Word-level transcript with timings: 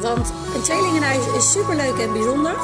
Want 0.00 0.32
een 0.54 0.62
tweelingenhuis 0.62 1.26
is 1.36 1.52
superleuk 1.52 1.98
en 1.98 2.12
bijzonder, 2.12 2.56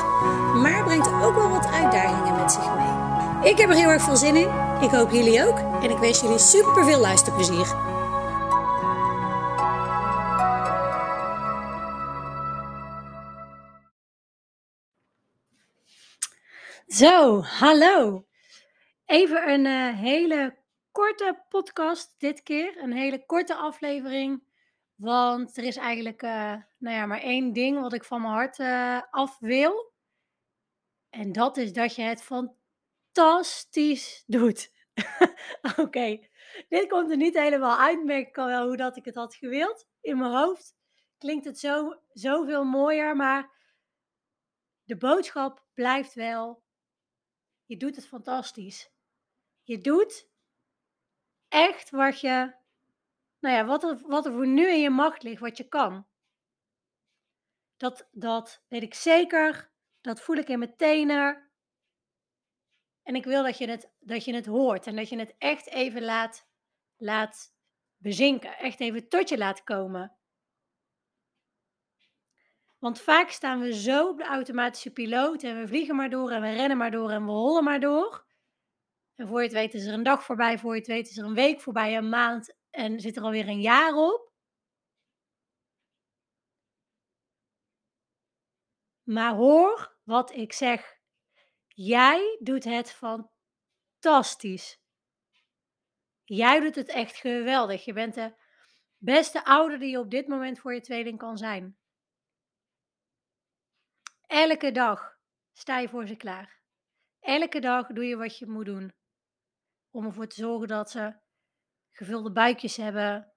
maar 0.62 0.84
brengt 0.84 1.08
ook 1.08 1.34
wel 1.34 1.48
wat 1.48 1.66
uitdagingen 1.66 2.36
met 2.36 2.52
zich 2.52 2.74
mee. 2.74 3.50
Ik 3.50 3.58
heb 3.58 3.68
er 3.68 3.76
heel 3.76 3.88
erg 3.88 4.02
veel 4.02 4.16
zin 4.16 4.36
in. 4.36 4.48
Ik 4.80 4.90
hoop 4.90 5.10
jullie 5.10 5.44
ook. 5.46 5.58
En 5.82 5.90
ik 5.90 5.98
wens 5.98 6.20
jullie 6.20 6.38
super 6.38 6.84
veel 6.84 7.00
luisterplezier. 7.00 7.66
Zo, 16.86 17.42
hallo. 17.42 18.26
Even 19.06 19.48
een 19.48 19.64
uh, 19.64 19.98
hele 19.98 20.56
korte 20.92 21.44
podcast 21.48 22.14
dit 22.18 22.42
keer. 22.42 22.82
Een 22.82 22.92
hele 22.92 23.26
korte 23.26 23.54
aflevering. 23.54 24.42
Want 24.94 25.56
er 25.56 25.64
is 25.64 25.76
eigenlijk 25.76 26.22
uh, 26.22 26.54
nou 26.78 26.96
ja, 26.96 27.06
maar 27.06 27.20
één 27.20 27.52
ding 27.52 27.80
wat 27.80 27.92
ik 27.92 28.04
van 28.04 28.20
mijn 28.20 28.32
hart 28.32 28.58
uh, 28.58 29.02
af 29.10 29.38
wil. 29.38 29.92
En 31.10 31.32
dat 31.32 31.56
is 31.56 31.72
dat 31.72 31.94
je 31.94 32.02
het 32.02 32.22
fantastisch 32.22 34.22
doet. 34.26 34.72
Oké, 35.76 36.28
dit 36.68 36.88
komt 36.88 37.10
er 37.10 37.16
niet 37.16 37.38
helemaal 37.38 37.78
uit. 37.78 38.04
Merk 38.04 38.28
ik 38.28 38.38
al 38.38 38.46
wel 38.46 38.66
hoe 38.66 38.76
dat 38.76 38.96
ik 38.96 39.04
het 39.04 39.14
had 39.14 39.34
gewild. 39.34 39.86
In 40.00 40.18
mijn 40.18 40.32
hoofd 40.32 40.76
klinkt 41.18 41.44
het 41.44 41.58
zo, 41.58 42.00
zoveel 42.12 42.64
mooier. 42.64 43.16
Maar 43.16 43.50
de 44.84 44.96
boodschap 44.96 45.66
blijft 45.74 46.14
wel. 46.14 46.62
Je 47.64 47.76
doet 47.76 47.96
het 47.96 48.06
fantastisch. 48.06 48.92
Je 49.62 49.78
doet 49.78 50.28
echt 51.48 51.90
wat 51.90 52.20
je, 52.20 52.54
nou 53.44 53.56
ja, 53.56 53.64
wat 53.64 53.84
er, 53.84 54.00
wat 54.06 54.26
er 54.26 54.32
voor 54.32 54.46
nu 54.46 54.68
in 54.68 54.80
je 54.80 54.90
macht 54.90 55.22
ligt, 55.22 55.40
wat 55.40 55.56
je 55.56 55.68
kan. 55.68 56.06
Dat, 57.76 58.08
dat 58.12 58.64
weet 58.68 58.82
ik 58.82 58.94
zeker. 58.94 59.72
Dat 60.00 60.20
voel 60.20 60.36
ik 60.36 60.48
in 60.48 60.58
mijn 60.58 60.76
tenen. 60.76 61.50
En 63.02 63.14
ik 63.14 63.24
wil 63.24 63.42
dat 63.42 63.58
je 63.58 63.68
het, 63.68 63.92
dat 63.98 64.24
je 64.24 64.34
het 64.34 64.46
hoort 64.46 64.86
en 64.86 64.96
dat 64.96 65.08
je 65.08 65.18
het 65.18 65.34
echt 65.38 65.66
even 65.66 66.02
laat, 66.02 66.46
laat 66.96 67.54
bezinken. 67.96 68.58
Echt 68.58 68.80
even 68.80 69.08
tot 69.08 69.28
je 69.28 69.38
laat 69.38 69.64
komen. 69.64 70.16
Want 72.78 73.00
vaak 73.00 73.30
staan 73.30 73.60
we 73.60 73.72
zo 73.72 74.08
op 74.08 74.18
de 74.18 74.24
automatische 74.24 74.92
piloot 74.92 75.42
en 75.42 75.58
we 75.58 75.68
vliegen 75.68 75.96
maar 75.96 76.10
door 76.10 76.30
en 76.30 76.40
we 76.40 76.52
rennen 76.52 76.76
maar 76.76 76.90
door 76.90 77.10
en 77.10 77.24
we 77.24 77.30
hollen 77.30 77.64
maar 77.64 77.80
door. 77.80 78.26
En 79.14 79.28
voor 79.28 79.38
je 79.38 79.44
het 79.44 79.54
weet 79.54 79.74
is 79.74 79.86
er 79.86 79.92
een 79.92 80.02
dag 80.02 80.24
voorbij, 80.24 80.58
voor 80.58 80.72
je 80.72 80.78
het 80.78 80.88
weet 80.88 81.08
is 81.08 81.18
er 81.18 81.24
een 81.24 81.34
week 81.34 81.60
voorbij, 81.60 81.96
een 81.96 82.08
maand 82.08 82.54
en 82.74 83.00
zit 83.00 83.16
er 83.16 83.22
alweer 83.22 83.48
een 83.48 83.60
jaar 83.60 83.94
op. 83.94 84.32
Maar 89.02 89.34
hoor 89.34 89.98
wat 90.02 90.30
ik 90.30 90.52
zeg. 90.52 91.02
Jij 91.66 92.38
doet 92.42 92.64
het 92.64 92.92
fantastisch. 94.00 94.82
Jij 96.24 96.60
doet 96.60 96.74
het 96.74 96.88
echt 96.88 97.16
geweldig. 97.16 97.84
Je 97.84 97.92
bent 97.92 98.14
de 98.14 98.34
beste 98.96 99.44
ouder 99.44 99.78
die 99.78 99.90
je 99.90 99.98
op 99.98 100.10
dit 100.10 100.28
moment 100.28 100.58
voor 100.58 100.74
je 100.74 100.80
tweeling 100.80 101.18
kan 101.18 101.36
zijn. 101.36 101.78
Elke 104.26 104.72
dag 104.72 105.18
sta 105.52 105.78
je 105.78 105.88
voor 105.88 106.06
ze 106.06 106.16
klaar. 106.16 106.62
Elke 107.20 107.60
dag 107.60 107.86
doe 107.86 108.04
je 108.04 108.16
wat 108.16 108.38
je 108.38 108.46
moet 108.46 108.64
doen. 108.64 108.94
Om 109.90 110.04
ervoor 110.04 110.26
te 110.26 110.40
zorgen 110.40 110.68
dat 110.68 110.90
ze 110.90 111.22
gevulde 111.96 112.32
buikjes 112.32 112.76
hebben, 112.76 113.32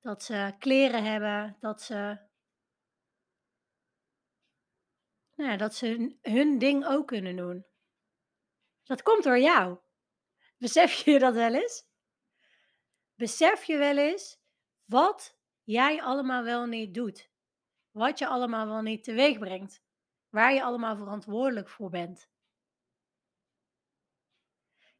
dat 0.00 0.22
ze 0.22 0.54
kleren 0.58 1.04
hebben, 1.04 1.56
dat 1.60 1.82
ze, 1.82 2.28
nou 5.34 5.50
ja, 5.50 5.56
dat 5.56 5.74
ze 5.74 6.18
hun 6.22 6.58
ding 6.58 6.86
ook 6.86 7.06
kunnen 7.06 7.36
doen. 7.36 7.66
Dat 8.82 9.02
komt 9.02 9.24
door 9.24 9.38
jou. 9.38 9.78
Besef 10.56 10.92
je 11.04 11.18
dat 11.18 11.34
wel 11.34 11.54
eens? 11.54 11.88
Besef 13.14 13.64
je 13.64 13.76
wel 13.78 13.96
eens 13.96 14.40
wat 14.84 15.38
jij 15.62 16.02
allemaal 16.02 16.42
wel 16.42 16.66
niet 16.66 16.94
doet? 16.94 17.30
Wat 17.90 18.18
je 18.18 18.26
allemaal 18.26 18.66
wel 18.66 18.82
niet 18.82 19.04
teweeg 19.04 19.38
brengt? 19.38 19.82
Waar 20.28 20.52
je 20.52 20.62
allemaal 20.62 20.96
verantwoordelijk 20.96 21.68
voor 21.68 21.90
bent? 21.90 22.28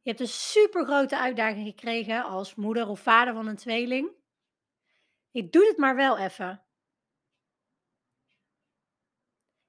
Je 0.01 0.09
hebt 0.09 0.19
een 0.19 0.27
super 0.27 0.85
grote 0.85 1.17
uitdaging 1.17 1.67
gekregen 1.67 2.23
als 2.23 2.55
moeder 2.55 2.87
of 2.87 2.99
vader 2.99 3.33
van 3.33 3.47
een 3.47 3.55
tweeling. 3.55 4.11
Ik 5.31 5.51
doe 5.51 5.67
het 5.67 5.77
maar 5.77 5.95
wel 5.95 6.17
even. 6.17 6.63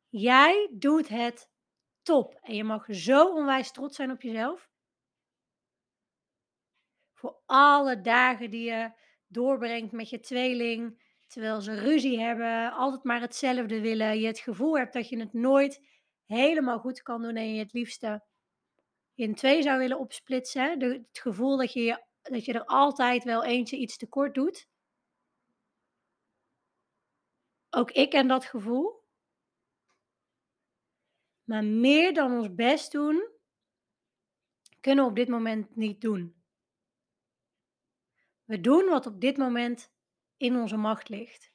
Jij 0.08 0.70
doet 0.72 1.08
het 1.08 1.50
top 2.02 2.38
en 2.42 2.54
je 2.54 2.64
mag 2.64 2.86
zo 2.88 3.34
onwijs 3.34 3.72
trots 3.72 3.96
zijn 3.96 4.10
op 4.10 4.22
jezelf. 4.22 4.70
Voor 7.12 7.42
alle 7.46 8.00
dagen 8.00 8.50
die 8.50 8.64
je 8.64 8.92
doorbrengt 9.26 9.92
met 9.92 10.10
je 10.10 10.20
tweeling, 10.20 11.02
terwijl 11.26 11.60
ze 11.60 11.74
ruzie 11.74 12.20
hebben, 12.20 12.72
altijd 12.72 13.04
maar 13.04 13.20
hetzelfde 13.20 13.80
willen, 13.80 14.20
je 14.20 14.26
het 14.26 14.38
gevoel 14.38 14.78
hebt 14.78 14.92
dat 14.92 15.08
je 15.08 15.18
het 15.18 15.32
nooit 15.32 15.86
helemaal 16.26 16.78
goed 16.78 17.02
kan 17.02 17.22
doen 17.22 17.36
en 17.36 17.54
je 17.54 17.58
het 17.58 17.72
liefste 17.72 18.24
in 19.14 19.34
twee 19.34 19.62
zou 19.62 19.78
willen 19.78 19.98
opsplitsen. 19.98 20.80
Het 20.80 21.18
gevoel 21.18 21.56
dat 21.56 21.72
je, 21.72 22.02
dat 22.22 22.44
je 22.44 22.52
er 22.52 22.64
altijd 22.64 23.24
wel 23.24 23.44
eentje 23.44 23.76
iets 23.76 23.96
tekort 23.96 24.34
doet. 24.34 24.68
Ook 27.70 27.90
ik 27.90 28.10
ken 28.10 28.28
dat 28.28 28.44
gevoel. 28.44 29.00
Maar 31.44 31.64
meer 31.64 32.14
dan 32.14 32.32
ons 32.32 32.54
best 32.54 32.92
doen, 32.92 33.30
kunnen 34.80 35.04
we 35.04 35.10
op 35.10 35.16
dit 35.16 35.28
moment 35.28 35.76
niet 35.76 36.00
doen. 36.00 36.42
We 38.44 38.60
doen 38.60 38.84
wat 38.86 39.06
op 39.06 39.20
dit 39.20 39.36
moment 39.36 39.92
in 40.36 40.56
onze 40.56 40.76
macht 40.76 41.08
ligt. 41.08 41.52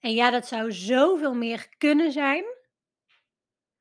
En 0.00 0.14
ja, 0.14 0.30
dat 0.30 0.46
zou 0.46 0.72
zoveel 0.72 1.34
meer 1.34 1.68
kunnen 1.78 2.12
zijn. 2.12 2.44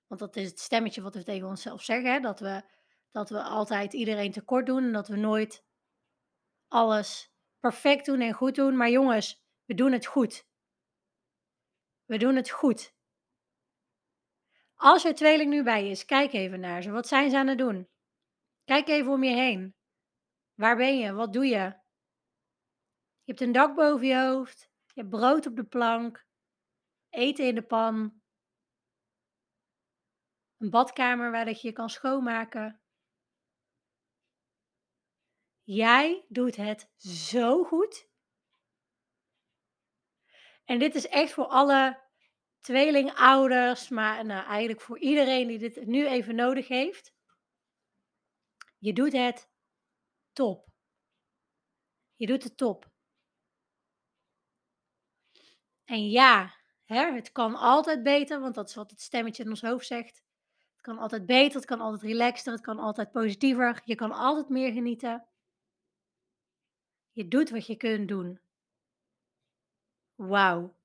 Want 0.07 0.19
dat 0.19 0.35
is 0.35 0.49
het 0.49 0.59
stemmetje 0.59 1.01
wat 1.01 1.15
we 1.15 1.23
tegen 1.23 1.47
onszelf 1.47 1.83
zeggen. 1.83 2.11
Hè? 2.11 2.19
Dat, 2.19 2.39
we, 2.39 2.63
dat 3.11 3.29
we 3.29 3.41
altijd 3.41 3.93
iedereen 3.93 4.31
tekort 4.31 4.65
doen. 4.65 4.83
En 4.83 4.91
dat 4.91 5.07
we 5.07 5.15
nooit 5.15 5.63
alles 6.67 7.31
perfect 7.59 8.05
doen 8.05 8.21
en 8.21 8.33
goed 8.33 8.55
doen. 8.55 8.77
Maar 8.77 8.89
jongens, 8.89 9.45
we 9.65 9.73
doen 9.73 9.91
het 9.91 10.05
goed. 10.05 10.45
We 12.05 12.17
doen 12.17 12.35
het 12.35 12.49
goed. 12.49 12.95
Als 14.75 15.01
je 15.01 15.13
tweeling 15.13 15.49
nu 15.49 15.63
bij 15.63 15.89
is, 15.89 16.05
kijk 16.05 16.33
even 16.33 16.59
naar 16.59 16.81
ze. 16.81 16.91
Wat 16.91 17.07
zijn 17.07 17.29
ze 17.29 17.37
aan 17.37 17.47
het 17.47 17.57
doen? 17.57 17.89
Kijk 18.63 18.87
even 18.87 19.11
om 19.11 19.23
je 19.23 19.35
heen. 19.35 19.75
Waar 20.53 20.75
ben 20.75 20.97
je? 20.97 21.13
Wat 21.13 21.33
doe 21.33 21.45
je? 21.45 21.75
Je 23.23 23.33
hebt 23.33 23.41
een 23.41 23.51
dak 23.51 23.75
boven 23.75 24.07
je 24.07 24.19
hoofd. 24.19 24.69
Je 24.93 25.01
hebt 25.01 25.09
brood 25.09 25.45
op 25.45 25.55
de 25.55 25.63
plank. 25.63 26.25
Eten 27.09 27.47
in 27.47 27.55
de 27.55 27.65
pan. 27.65 28.16
Een 30.57 30.69
badkamer 30.69 31.31
waar 31.31 31.45
dat 31.45 31.61
je 31.61 31.71
kan 31.71 31.89
schoonmaken. 31.89 32.81
Jij 35.63 36.25
doet 36.27 36.55
het 36.55 36.89
zo 36.97 37.63
goed. 37.63 38.07
En 40.65 40.79
dit 40.79 40.95
is 40.95 41.07
echt 41.07 41.33
voor 41.33 41.45
alle 41.45 42.03
tweelingouders, 42.59 43.89
maar 43.89 44.25
nou, 44.25 44.45
eigenlijk 44.45 44.81
voor 44.81 44.99
iedereen 44.99 45.47
die 45.47 45.57
dit 45.57 45.85
nu 45.85 46.07
even 46.07 46.35
nodig 46.35 46.67
heeft. 46.67 47.13
Je 48.77 48.93
doet 48.93 49.13
het 49.13 49.49
top. 50.33 50.69
Je 52.15 52.27
doet 52.27 52.43
het 52.43 52.57
top. 52.57 52.91
En 55.83 56.09
ja, 56.09 56.55
hè, 56.85 57.11
het 57.11 57.31
kan 57.31 57.55
altijd 57.55 58.03
beter, 58.03 58.39
want 58.39 58.55
dat 58.55 58.69
is 58.69 58.75
wat 58.75 58.89
het 58.89 59.01
stemmetje 59.01 59.43
in 59.43 59.49
ons 59.49 59.61
hoofd 59.61 59.85
zegt 59.85 60.25
kan 60.87 60.97
altijd 60.97 61.25
beter, 61.25 61.55
het 61.55 61.65
kan 61.65 61.79
altijd 61.79 62.01
relaxter, 62.01 62.51
het 62.51 62.61
kan 62.61 62.79
altijd 62.79 63.11
positiever. 63.11 63.81
Je 63.85 63.95
kan 63.95 64.11
altijd 64.11 64.49
meer 64.49 64.71
genieten. 64.71 65.27
Je 67.11 67.27
doet 67.27 67.49
wat 67.49 67.67
je 67.67 67.75
kunt 67.75 68.07
doen. 68.07 68.39
Wauw. 70.15 70.75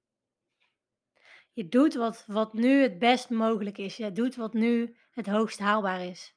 Je 1.52 1.68
doet 1.68 1.94
wat 1.94 2.24
wat 2.26 2.52
nu 2.52 2.82
het 2.82 2.98
best 2.98 3.30
mogelijk 3.30 3.78
is. 3.78 3.96
Je 3.96 4.12
doet 4.12 4.34
wat 4.34 4.52
nu 4.52 4.96
het 5.10 5.26
hoogst 5.26 5.58
haalbaar 5.58 6.04
is. 6.04 6.36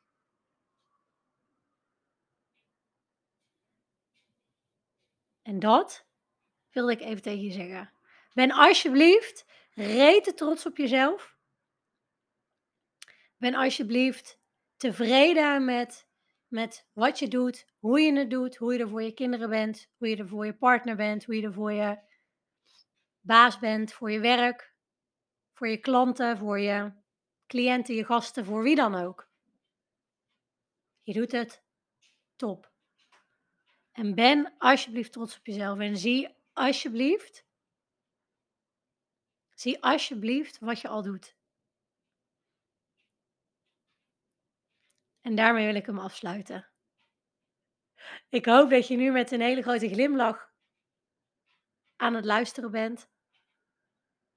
En 5.42 5.60
dat 5.60 6.06
wilde 6.72 6.92
ik 6.92 7.02
even 7.02 7.22
tegen 7.22 7.42
je 7.42 7.52
zeggen. 7.52 7.92
Ben 8.34 8.52
alsjeblieft 8.52 9.46
rete 9.74 10.34
trots 10.34 10.66
op 10.66 10.78
jezelf. 10.78 11.35
Ben 13.38 13.56
alsjeblieft 13.56 14.40
tevreden 14.78 15.66
met, 15.66 16.08
met 16.48 16.88
wat 16.94 17.20
je 17.20 17.28
doet, 17.28 17.66
hoe 17.80 18.00
je 18.00 18.14
het 18.14 18.30
doet, 18.30 18.56
hoe 18.56 18.74
je 18.74 18.80
er 18.80 18.90
voor 18.90 19.04
je 19.04 19.14
kinderen 19.14 19.50
bent, 19.50 19.90
hoe 19.98 20.08
je 20.08 20.16
er 20.16 20.28
voor 20.28 20.46
je 20.46 20.54
partner 20.54 20.96
bent, 20.96 21.26
hoe 21.26 21.36
je 21.36 21.42
er 21.42 21.54
voor 21.54 21.72
je 21.72 22.00
baas 23.22 23.60
bent, 23.60 23.94
voor 23.94 24.12
je 24.12 24.20
werk, 24.20 24.74
voor 25.54 25.68
je 25.68 25.78
klanten, 25.78 26.38
voor 26.38 26.60
je 26.60 26.92
cliënten, 27.48 27.96
je 27.96 28.06
gasten, 28.06 28.46
voor 28.46 28.64
wie 28.64 28.76
dan 28.76 28.96
ook. 28.96 29.30
Je 31.04 31.14
doet 31.14 31.32
het 31.32 31.64
top. 32.36 32.72
En 33.92 34.16
ben 34.16 34.54
alsjeblieft 34.58 35.12
trots 35.12 35.38
op 35.38 35.46
jezelf 35.46 35.80
en 35.80 35.98
zie 35.98 36.30
alsjeblieft, 36.54 37.46
zie 39.54 39.84
alsjeblieft 39.84 40.60
wat 40.60 40.80
je 40.80 40.88
al 40.88 41.02
doet. 41.02 41.35
En 45.26 45.36
daarmee 45.36 45.66
wil 45.66 45.76
ik 45.76 45.86
hem 45.86 46.00
afsluiten. 46.00 46.68
Ik 48.30 48.46
hoop 48.46 48.70
dat 48.70 48.88
je 48.88 48.96
nu 48.96 49.12
met 49.12 49.32
een 49.32 49.42
hele 49.42 49.62
grote 49.62 49.90
glimlach 49.90 50.54
aan 51.96 52.14
het 52.14 52.26
luisteren 52.26 52.72
bent. 52.72 53.10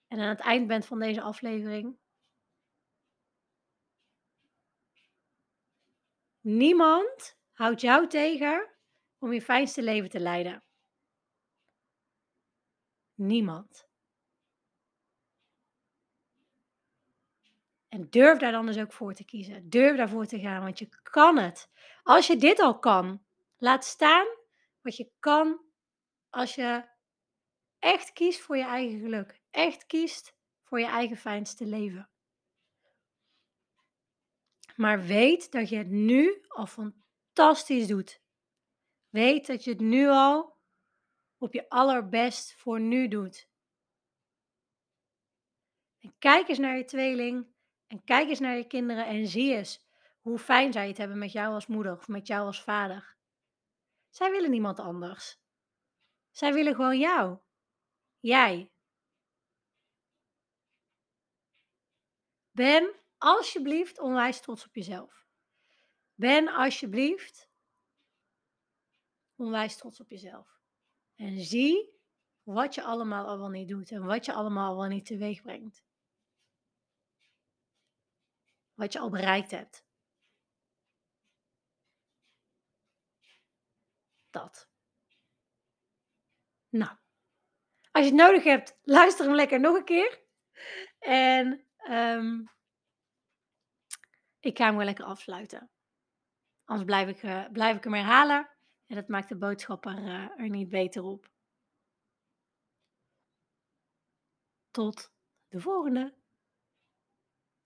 En 0.06 0.20
aan 0.20 0.28
het 0.28 0.40
eind 0.40 0.66
bent 0.66 0.86
van 0.86 0.98
deze 0.98 1.20
aflevering. 1.20 1.98
Niemand 6.40 7.38
houdt 7.52 7.80
jou 7.80 8.08
tegen 8.08 8.76
om 9.18 9.32
je 9.32 9.42
fijnste 9.42 9.82
leven 9.82 10.08
te 10.08 10.20
leiden. 10.20 10.64
Niemand. 13.14 13.87
En 17.98 18.10
durf 18.10 18.38
daar 18.38 18.52
dan 18.52 18.66
dus 18.66 18.78
ook 18.78 18.92
voor 18.92 19.14
te 19.14 19.24
kiezen. 19.24 19.70
Durf 19.70 19.96
daarvoor 19.96 20.26
te 20.26 20.40
gaan, 20.40 20.62
want 20.62 20.78
je 20.78 20.88
kan 21.02 21.38
het. 21.38 21.70
Als 22.02 22.26
je 22.26 22.36
dit 22.36 22.60
al 22.60 22.78
kan, 22.78 23.24
laat 23.56 23.84
staan 23.84 24.26
wat 24.80 24.96
je 24.96 25.10
kan 25.18 25.60
als 26.30 26.54
je 26.54 26.88
echt 27.78 28.12
kiest 28.12 28.40
voor 28.40 28.56
je 28.56 28.64
eigen 28.64 29.00
geluk. 29.00 29.40
Echt 29.50 29.86
kiest 29.86 30.34
voor 30.62 30.80
je 30.80 30.86
eigen 30.86 31.16
fijnste 31.16 31.66
leven. 31.66 32.10
Maar 34.76 35.02
weet 35.02 35.52
dat 35.52 35.68
je 35.68 35.76
het 35.76 35.90
nu 35.90 36.44
al 36.48 36.66
fantastisch 36.66 37.86
doet. 37.86 38.20
Weet 39.08 39.46
dat 39.46 39.64
je 39.64 39.70
het 39.70 39.80
nu 39.80 40.08
al 40.08 40.56
op 41.38 41.52
je 41.52 41.68
allerbest 41.68 42.54
voor 42.54 42.80
nu 42.80 43.08
doet. 43.08 43.48
En 45.98 46.14
kijk 46.18 46.48
eens 46.48 46.58
naar 46.58 46.76
je 46.76 46.84
tweeling 46.84 47.56
en 47.88 48.04
kijk 48.04 48.28
eens 48.28 48.40
naar 48.40 48.56
je 48.56 48.66
kinderen 48.66 49.06
en 49.06 49.26
zie 49.26 49.54
eens 49.54 49.86
hoe 50.20 50.38
fijn 50.38 50.72
zij 50.72 50.88
het 50.88 50.98
hebben 50.98 51.18
met 51.18 51.32
jou 51.32 51.54
als 51.54 51.66
moeder 51.66 51.92
of 51.92 52.08
met 52.08 52.26
jou 52.26 52.46
als 52.46 52.62
vader. 52.62 53.16
Zij 54.08 54.30
willen 54.30 54.50
niemand 54.50 54.78
anders. 54.78 55.38
Zij 56.30 56.52
willen 56.52 56.74
gewoon 56.74 56.98
jou. 56.98 57.38
Jij. 58.18 58.72
Ben 62.50 62.94
alsjeblieft 63.18 63.98
onwijs 63.98 64.40
trots 64.40 64.66
op 64.66 64.74
jezelf. 64.74 65.26
Ben 66.14 66.48
alsjeblieft 66.48 67.48
onwijs 69.36 69.76
trots 69.76 70.00
op 70.00 70.10
jezelf. 70.10 70.60
En 71.14 71.40
zie 71.40 72.00
wat 72.42 72.74
je 72.74 72.82
allemaal 72.82 73.26
al 73.26 73.38
wel 73.38 73.48
niet 73.48 73.68
doet 73.68 73.90
en 73.90 74.04
wat 74.04 74.24
je 74.24 74.32
allemaal 74.32 74.70
al 74.70 74.76
wel 74.76 74.88
niet 74.88 75.06
teweeg 75.06 75.42
brengt. 75.42 75.84
Wat 78.78 78.92
je 78.92 78.98
al 78.98 79.10
bereikt 79.10 79.50
hebt. 79.50 79.84
Dat. 84.30 84.68
Nou, 86.68 86.96
als 87.90 88.04
je 88.04 88.10
het 88.10 88.20
nodig 88.20 88.44
hebt, 88.44 88.78
luister 88.82 89.26
hem 89.26 89.34
lekker 89.34 89.60
nog 89.60 89.76
een 89.76 89.84
keer. 89.84 90.22
En 90.98 91.66
um, 91.90 92.50
ik 94.40 94.56
ga 94.58 94.64
hem 94.64 94.76
wel 94.76 94.84
lekker 94.84 95.04
afsluiten. 95.04 95.70
Anders 96.64 96.86
blijf 96.86 97.08
ik, 97.08 97.22
uh, 97.22 97.48
blijf 97.48 97.76
ik 97.76 97.84
hem 97.84 97.94
herhalen. 97.94 98.50
En 98.86 98.94
dat 98.94 99.08
maakt 99.08 99.28
de 99.28 99.38
boodschap 99.38 99.84
er, 99.86 99.98
uh, 99.98 100.40
er 100.40 100.48
niet 100.48 100.68
beter 100.68 101.02
op. 101.02 101.30
Tot 104.70 105.12
de 105.48 105.60
volgende. 105.60 106.17